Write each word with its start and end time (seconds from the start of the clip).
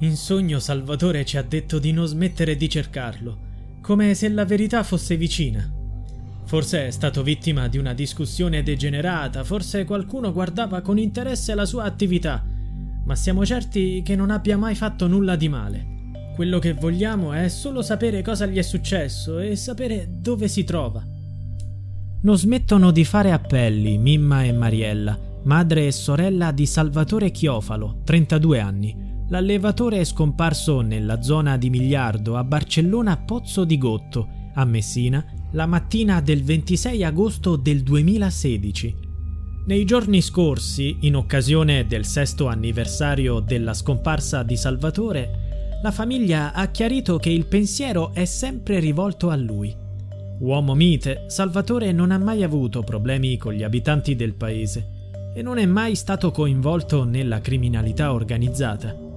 In 0.00 0.14
sogno 0.16 0.60
Salvatore 0.60 1.24
ci 1.24 1.38
ha 1.38 1.42
detto 1.42 1.80
di 1.80 1.90
non 1.90 2.06
smettere 2.06 2.56
di 2.56 2.68
cercarlo, 2.68 3.36
come 3.80 4.14
se 4.14 4.28
la 4.28 4.44
verità 4.44 4.84
fosse 4.84 5.16
vicina. 5.16 5.68
Forse 6.44 6.86
è 6.86 6.90
stato 6.92 7.24
vittima 7.24 7.66
di 7.66 7.78
una 7.78 7.94
discussione 7.94 8.62
degenerata, 8.62 9.42
forse 9.42 9.84
qualcuno 9.84 10.32
guardava 10.32 10.82
con 10.82 10.98
interesse 10.98 11.52
la 11.56 11.64
sua 11.64 11.82
attività, 11.82 12.44
ma 13.06 13.16
siamo 13.16 13.44
certi 13.44 14.00
che 14.04 14.14
non 14.14 14.30
abbia 14.30 14.56
mai 14.56 14.76
fatto 14.76 15.08
nulla 15.08 15.34
di 15.34 15.48
male. 15.48 15.86
Quello 16.36 16.60
che 16.60 16.74
vogliamo 16.74 17.32
è 17.32 17.48
solo 17.48 17.82
sapere 17.82 18.22
cosa 18.22 18.46
gli 18.46 18.58
è 18.58 18.62
successo 18.62 19.40
e 19.40 19.56
sapere 19.56 20.08
dove 20.08 20.46
si 20.46 20.62
trova. 20.62 21.04
Non 22.22 22.38
smettono 22.38 22.92
di 22.92 23.04
fare 23.04 23.32
appelli 23.32 23.98
Mimma 23.98 24.44
e 24.44 24.52
Mariella, 24.52 25.18
madre 25.42 25.88
e 25.88 25.92
sorella 25.92 26.52
di 26.52 26.66
Salvatore 26.66 27.32
Chiofalo, 27.32 28.02
32 28.04 28.60
anni 28.60 29.06
l'allevatore 29.28 30.00
è 30.00 30.04
scomparso 30.04 30.80
nella 30.80 31.22
zona 31.22 31.56
di 31.56 31.70
Miliardo 31.70 32.36
a 32.36 32.44
Barcellona 32.44 33.16
Pozzo 33.16 33.64
di 33.64 33.76
Gotto, 33.76 34.28
a 34.54 34.64
Messina, 34.64 35.24
la 35.52 35.66
mattina 35.66 36.20
del 36.20 36.42
26 36.42 37.04
agosto 37.04 37.56
del 37.56 37.82
2016. 37.82 39.06
Nei 39.66 39.84
giorni 39.84 40.22
scorsi, 40.22 40.98
in 41.00 41.16
occasione 41.16 41.86
del 41.86 42.06
sesto 42.06 42.46
anniversario 42.46 43.40
della 43.40 43.74
scomparsa 43.74 44.42
di 44.42 44.56
Salvatore, 44.56 45.46
la 45.82 45.90
famiglia 45.90 46.52
ha 46.54 46.66
chiarito 46.70 47.18
che 47.18 47.30
il 47.30 47.46
pensiero 47.46 48.12
è 48.14 48.24
sempre 48.24 48.80
rivolto 48.80 49.28
a 49.28 49.36
lui. 49.36 49.74
Uomo 50.40 50.74
mite, 50.74 51.24
Salvatore 51.26 51.92
non 51.92 52.10
ha 52.12 52.18
mai 52.18 52.42
avuto 52.42 52.82
problemi 52.82 53.36
con 53.36 53.52
gli 53.52 53.62
abitanti 53.62 54.16
del 54.16 54.34
paese 54.34 54.96
e 55.34 55.42
non 55.42 55.58
è 55.58 55.66
mai 55.66 55.94
stato 55.94 56.30
coinvolto 56.30 57.04
nella 57.04 57.40
criminalità 57.40 58.12
organizzata. 58.12 59.07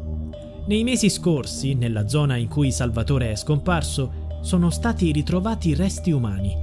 Nei 0.71 0.85
mesi 0.85 1.09
scorsi, 1.09 1.73
nella 1.73 2.07
zona 2.07 2.37
in 2.37 2.47
cui 2.47 2.71
Salvatore 2.71 3.31
è 3.31 3.35
scomparso, 3.35 4.39
sono 4.41 4.69
stati 4.69 5.11
ritrovati 5.11 5.75
resti 5.75 6.11
umani. 6.11 6.55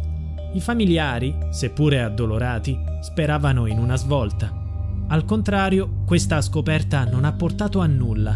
I 0.54 0.60
familiari, 0.60 1.36
seppure 1.50 2.00
addolorati, 2.00 2.74
speravano 3.02 3.66
in 3.66 3.76
una 3.76 3.96
svolta. 3.96 4.50
Al 5.08 5.26
contrario, 5.26 6.04
questa 6.06 6.40
scoperta 6.40 7.04
non 7.04 7.26
ha 7.26 7.34
portato 7.34 7.80
a 7.80 7.86
nulla. 7.86 8.34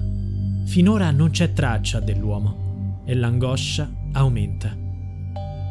Finora 0.67 1.11
non 1.11 1.31
c'è 1.31 1.55
traccia 1.55 2.01
dell'uomo 2.01 3.01
e 3.07 3.15
l'angoscia 3.15 3.91
aumenta. 4.13 4.77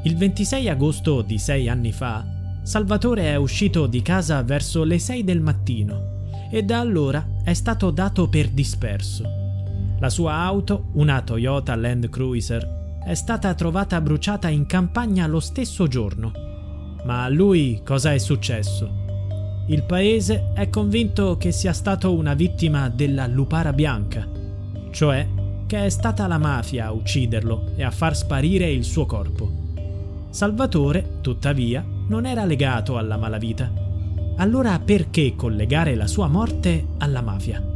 Il 0.03 0.17
26 0.17 0.67
agosto 0.67 1.21
di 1.21 1.37
sei 1.37 1.69
anni 1.69 1.91
fa, 1.91 2.25
Salvatore 2.63 3.25
è 3.25 3.35
uscito 3.35 3.85
di 3.85 4.01
casa 4.01 4.41
verso 4.41 4.83
le 4.83 4.97
6 4.97 5.23
del 5.23 5.41
mattino 5.41 6.25
e 6.49 6.63
da 6.63 6.79
allora 6.79 7.23
è 7.43 7.53
stato 7.53 7.91
dato 7.91 8.29
per 8.29 8.49
disperso. 8.49 9.40
La 10.01 10.09
sua 10.09 10.33
auto, 10.33 10.87
una 10.93 11.21
Toyota 11.21 11.75
Land 11.75 12.09
Cruiser, 12.09 12.97
è 13.05 13.13
stata 13.13 13.53
trovata 13.53 14.01
bruciata 14.01 14.49
in 14.49 14.65
campagna 14.65 15.27
lo 15.27 15.39
stesso 15.39 15.85
giorno. 15.85 16.31
Ma 17.05 17.23
a 17.23 17.29
lui 17.29 17.81
cosa 17.85 18.11
è 18.11 18.17
successo? 18.17 19.63
Il 19.67 19.83
paese 19.83 20.53
è 20.55 20.71
convinto 20.71 21.37
che 21.37 21.51
sia 21.51 21.71
stato 21.71 22.15
una 22.15 22.33
vittima 22.33 22.89
della 22.89 23.27
lupara 23.27 23.73
bianca, 23.73 24.27
cioè 24.89 25.27
che 25.67 25.85
è 25.85 25.89
stata 25.89 26.25
la 26.25 26.39
mafia 26.39 26.87
a 26.87 26.91
ucciderlo 26.93 27.73
e 27.75 27.83
a 27.83 27.91
far 27.91 28.15
sparire 28.15 28.71
il 28.71 28.83
suo 28.83 29.05
corpo. 29.05 29.51
Salvatore, 30.31 31.19
tuttavia, 31.21 31.85
non 32.07 32.25
era 32.25 32.43
legato 32.43 32.97
alla 32.97 33.17
malavita. 33.17 33.71
Allora 34.37 34.79
perché 34.79 35.35
collegare 35.35 35.93
la 35.93 36.07
sua 36.07 36.25
morte 36.27 36.87
alla 36.97 37.21
mafia? 37.21 37.70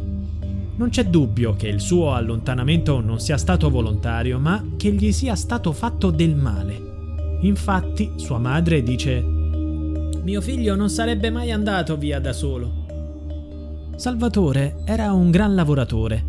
Non 0.78 0.90
c'è 0.90 1.06
dubbio 1.06 1.56
che 1.56 1.70
il 1.70 1.80
suo 1.80 2.14
allontanamento 2.14 3.00
non 3.00 3.22
sia 3.22 3.38
stato 3.38 3.70
volontario, 3.70 4.40
ma 4.40 4.62
che 4.76 4.92
gli 4.92 5.14
sia 5.14 5.34
stato 5.36 5.72
fatto 5.72 6.12
del 6.12 6.36
male. 6.36 7.38
Infatti, 7.42 8.12
sua 8.18 8.40
madre 8.40 8.84
dice 8.84 9.22
Mio 9.22 10.42
figlio 10.42 10.76
non 10.76 10.90
sarebbe 10.90 11.30
mai 11.30 11.52
andato 11.52 11.96
via 11.96 12.20
da 12.20 12.34
solo. 12.34 12.84
Salvatore 13.96 14.82
era 14.84 15.14
un 15.14 15.32
gran 15.32 15.56
lavoratore, 15.56 16.26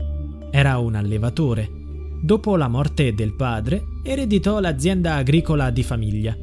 era 0.53 0.79
un 0.79 0.94
allevatore. 0.94 1.69
Dopo 2.23 2.55
la 2.56 2.69
morte 2.69 3.15
del 3.15 3.35
padre, 3.35 3.82
ereditò 4.05 4.61
l'azienda 4.61 5.17
agricola 5.17 5.71
di 5.71 5.82
famiglia. 5.82 6.37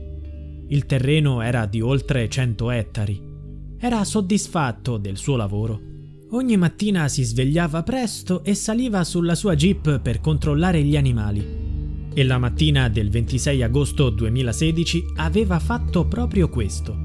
Il 0.68 0.86
terreno 0.86 1.42
era 1.42 1.66
di 1.68 1.80
oltre 1.80 2.28
100 2.28 2.70
ettari. 2.70 3.32
Era 3.80 4.04
soddisfatto 4.04 4.98
del 4.98 5.16
suo 5.16 5.38
lavoro 5.38 5.92
Ogni 6.36 6.58
mattina 6.58 7.08
si 7.10 7.22
svegliava 7.22 7.84
presto 7.84 8.44
e 8.44 8.56
saliva 8.56 9.04
sulla 9.04 9.36
sua 9.36 9.54
jeep 9.54 10.00
per 10.00 10.20
controllare 10.20 10.82
gli 10.82 10.98
animali. 10.98 12.10
E 12.12 12.24
la 12.24 12.40
mattina 12.40 12.90
del 12.90 13.12
26 13.12 13.62
agosto 13.62 14.10
2016 14.10 15.14
aveva 15.18 15.60
fatto 15.60 16.06
proprio 16.06 16.50
questo. 16.50 16.98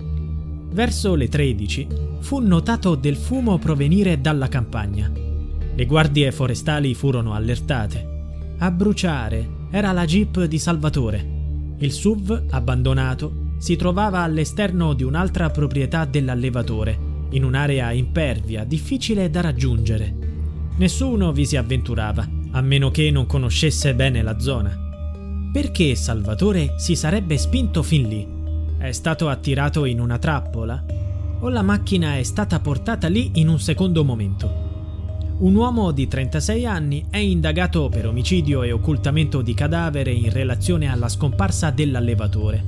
Verso 0.70 1.14
le 1.14 1.28
13 1.28 1.86
fu 2.20 2.38
notato 2.38 2.94
del 2.94 3.16
fumo 3.16 3.58
provenire 3.58 4.18
dalla 4.18 4.48
campagna. 4.48 5.12
Le 5.74 5.84
guardie 5.84 6.32
forestali 6.32 6.94
furono 6.94 7.34
allertate. 7.34 8.54
A 8.56 8.70
bruciare 8.70 9.46
era 9.70 9.92
la 9.92 10.06
jeep 10.06 10.44
di 10.44 10.58
Salvatore. 10.58 11.76
Il 11.80 11.92
SUV, 11.92 12.44
abbandonato, 12.48 13.50
si 13.58 13.76
trovava 13.76 14.20
all'esterno 14.20 14.94
di 14.94 15.02
un'altra 15.02 15.50
proprietà 15.50 16.06
dell'allevatore 16.06 17.07
in 17.30 17.44
un'area 17.44 17.92
impervia, 17.92 18.64
difficile 18.64 19.30
da 19.30 19.40
raggiungere. 19.40 20.14
Nessuno 20.76 21.32
vi 21.32 21.44
si 21.44 21.56
avventurava, 21.56 22.26
a 22.52 22.60
meno 22.60 22.90
che 22.90 23.10
non 23.10 23.26
conoscesse 23.26 23.94
bene 23.94 24.22
la 24.22 24.38
zona. 24.38 24.86
Perché 25.52 25.94
Salvatore 25.94 26.74
si 26.76 26.94
sarebbe 26.94 27.36
spinto 27.36 27.82
fin 27.82 28.08
lì? 28.08 28.26
È 28.78 28.92
stato 28.92 29.28
attirato 29.28 29.84
in 29.84 30.00
una 30.00 30.18
trappola? 30.18 30.84
O 31.40 31.48
la 31.48 31.62
macchina 31.62 32.16
è 32.16 32.22
stata 32.22 32.60
portata 32.60 33.08
lì 33.08 33.32
in 33.34 33.48
un 33.48 33.58
secondo 33.58 34.04
momento? 34.04 34.66
Un 35.38 35.54
uomo 35.54 35.92
di 35.92 36.08
36 36.08 36.66
anni 36.66 37.04
è 37.10 37.18
indagato 37.18 37.88
per 37.88 38.06
omicidio 38.06 38.62
e 38.62 38.72
occultamento 38.72 39.40
di 39.40 39.54
cadavere 39.54 40.10
in 40.10 40.32
relazione 40.32 40.90
alla 40.90 41.08
scomparsa 41.08 41.70
dell'allevatore. 41.70 42.64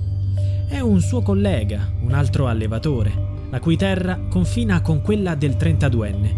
È 0.68 0.78
un 0.78 1.00
suo 1.00 1.20
collega, 1.20 1.90
un 2.00 2.12
altro 2.12 2.46
allevatore, 2.46 3.38
la 3.50 3.60
cui 3.60 3.76
terra 3.76 4.18
confina 4.28 4.80
con 4.80 5.02
quella 5.02 5.34
del 5.34 5.56
32enne. 5.58 6.34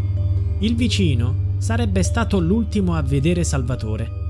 Il 0.60 0.74
vicino 0.74 1.54
sarebbe 1.58 2.02
stato 2.02 2.40
l'ultimo 2.40 2.94
a 2.94 3.02
vedere 3.02 3.44
Salvatore. 3.44 4.20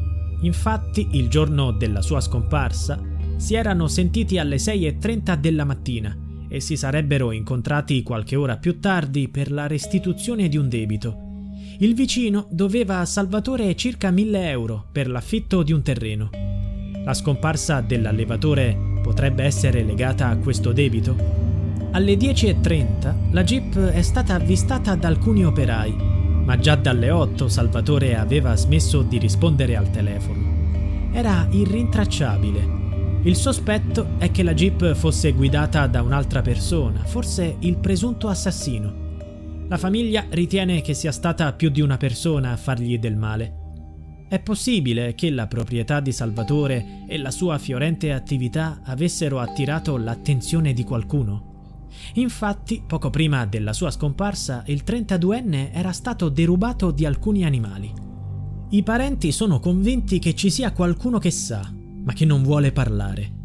Infatti, 0.43 1.09
il 1.13 1.29
giorno 1.29 1.71
della 1.71 2.03
sua 2.03 2.21
scomparsa, 2.21 3.01
si 3.37 3.55
erano 3.55 3.89
sentiti 3.89 4.39
alle 4.39 4.57
6.30 4.57 5.37
della 5.37 5.65
mattina 5.65 6.17
e 6.49 6.61
si 6.61 6.77
sarebbero 6.77 7.33
incontrati 7.33 8.03
qualche 8.03 8.37
ora 8.37 8.57
più 8.57 8.79
tardi 8.79 9.29
per 9.29 9.51
la 9.51 9.67
restituzione 9.67 10.49
di 10.49 10.57
un 10.57 10.69
debito 10.69 11.31
il 11.83 11.95
vicino 11.95 12.47
doveva 12.49 13.01
a 13.01 13.05
Salvatore 13.05 13.75
circa 13.75 14.13
1000 14.13 14.51
euro 14.51 14.87
per 14.93 15.09
l'affitto 15.09 15.65
di 15.65 15.73
un 15.73 15.83
terreno. 15.83 16.31
La 17.05 17.13
scomparsa 17.13 17.81
dell'allevatore 17.81 19.01
potrebbe 19.03 19.43
essere 19.43 19.83
legata 19.83 20.29
a 20.29 20.37
questo 20.37 20.71
debito? 20.73 21.52
Alle 21.95 22.15
10.30 22.15 23.33
la 23.33 23.45
jeep 23.45 23.79
è 23.79 24.01
stata 24.01 24.37
avvistata 24.37 24.95
da 24.95 25.09
alcuni 25.09 25.45
operai, 25.45 25.95
ma 25.95 26.59
già 26.59 26.75
dalle 26.75 27.11
8 27.11 27.49
Salvatore 27.49 28.17
aveva 28.17 28.57
smesso 28.57 29.03
di 29.03 29.19
rispondere 29.19 29.77
al 29.77 29.91
telefono. 29.91 31.11
Era 31.13 31.47
irrintracciabile. 31.51 33.21
Il 33.25 33.37
sospetto 33.37 34.13
è 34.17 34.31
che 34.31 34.43
la 34.43 34.55
jeep 34.55 34.95
fosse 34.95 35.33
guidata 35.33 35.87
da 35.87 36.01
un'altra 36.01 36.41
persona, 36.41 37.05
forse 37.05 37.57
il 37.59 37.77
presunto 37.77 38.29
assassino. 38.29 39.67
La 39.69 39.77
famiglia 39.77 40.25
ritiene 40.31 40.81
che 40.81 40.95
sia 40.95 41.13
stata 41.13 41.53
più 41.53 41.69
di 41.69 41.83
una 41.83 41.99
persona 41.99 42.53
a 42.53 42.57
fargli 42.57 42.99
del 42.99 43.17
male. 43.17 43.59
È 44.31 44.41
possibile 44.41 45.15
che 45.15 45.31
la 45.31 45.47
proprietà 45.47 46.01
di 46.01 46.11
Salvatore 46.11 47.05
e 47.07 47.19
la 47.19 47.31
sua 47.31 47.59
fiorente 47.59 48.15
attività 48.15 48.81
avessero 48.83 49.41
attirato 49.41 49.99
l'attenzione 49.99 50.73
di 50.73 50.85
qualcuno? 50.85 51.52
Infatti, 52.15 52.83
poco 52.87 53.11
prima 53.11 53.47
della 53.47 53.73
sua 53.73 53.91
scomparsa, 53.91 54.63
il 54.67 54.83
32enne 54.87 55.71
era 55.73 55.93
stato 55.93 56.29
derubato 56.29 56.91
di 56.91 57.07
alcuni 57.07 57.45
animali. 57.45 57.93
I 58.71 58.83
parenti 58.83 59.33
sono 59.33 59.61
convinti 59.61 60.19
che 60.19 60.35
ci 60.35 60.51
sia 60.51 60.73
qualcuno 60.73 61.19
che 61.19 61.31
sa, 61.31 61.71
ma 62.05 62.13
che 62.13 62.25
non 62.25 62.43
vuole 62.43 62.73
parlare. 62.73 63.41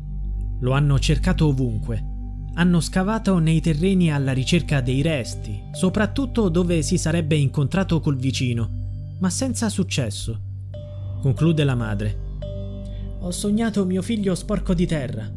Lo 0.61 0.71
hanno 0.71 0.97
cercato 0.99 1.47
ovunque, 1.47 2.15
hanno 2.53 2.79
scavato 2.79 3.38
nei 3.38 3.61
terreni 3.61 4.11
alla 4.11 4.31
ricerca 4.31 4.81
dei 4.81 5.01
resti, 5.01 5.61
soprattutto 5.73 6.49
dove 6.49 6.81
si 6.81 6.97
sarebbe 6.97 7.35
incontrato 7.35 7.99
col 7.99 8.17
vicino, 8.17 9.15
ma 9.19 9.29
senza 9.29 9.69
successo. 9.69 10.41
Conclude 11.21 11.63
la 11.63 11.75
madre. 11.75 12.25
Ho 13.19 13.31
sognato 13.31 13.85
mio 13.85 14.01
figlio 14.01 14.33
sporco 14.33 14.73
di 14.73 14.88
terra. 14.88 15.31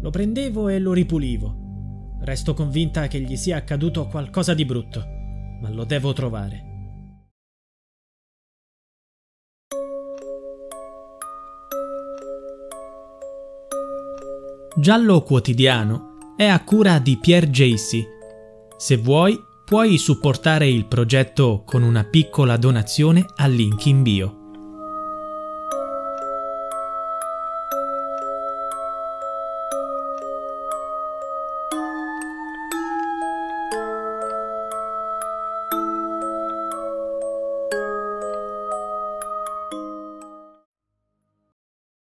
Lo 0.00 0.10
prendevo 0.10 0.68
e 0.68 0.78
lo 0.78 0.92
ripulivo. 0.92 1.61
Resto 2.24 2.54
convinta 2.54 3.08
che 3.08 3.20
gli 3.20 3.36
sia 3.36 3.56
accaduto 3.56 4.06
qualcosa 4.06 4.54
di 4.54 4.64
brutto, 4.64 5.04
ma 5.60 5.68
lo 5.70 5.84
devo 5.84 6.12
trovare. 6.12 6.70
Giallo 14.76 15.22
quotidiano 15.22 16.34
è 16.36 16.46
a 16.46 16.62
cura 16.62 17.00
di 17.00 17.18
Pierre 17.18 17.50
Jacy. 17.50 18.04
Se 18.76 18.96
vuoi, 18.96 19.38
puoi 19.64 19.98
supportare 19.98 20.68
il 20.68 20.86
progetto 20.86 21.62
con 21.66 21.82
una 21.82 22.04
piccola 22.04 22.56
donazione 22.56 23.26
al 23.34 23.52
link 23.52 23.84
in 23.86 24.02
bio. 24.02 24.41